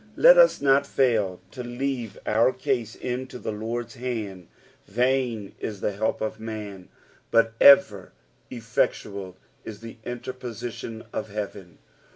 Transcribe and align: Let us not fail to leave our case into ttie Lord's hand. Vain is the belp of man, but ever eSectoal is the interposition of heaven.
Let 0.15 0.35
us 0.35 0.61
not 0.61 0.87
fail 0.87 1.41
to 1.51 1.61
leave 1.63 2.17
our 2.25 2.51
case 2.53 2.95
into 2.95 3.37
ttie 3.39 3.59
Lord's 3.59 3.93
hand. 3.93 4.47
Vain 4.87 5.53
is 5.59 5.79
the 5.79 5.91
belp 5.91 6.21
of 6.21 6.39
man, 6.39 6.89
but 7.29 7.53
ever 7.61 8.11
eSectoal 8.49 9.35
is 9.63 9.81
the 9.81 9.97
interposition 10.03 11.03
of 11.13 11.29
heaven. 11.29 11.77